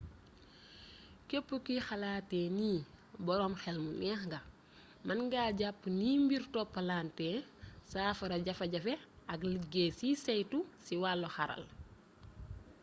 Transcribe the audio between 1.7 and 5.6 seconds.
xalaatee nii boroom xel mu neex nga mën nga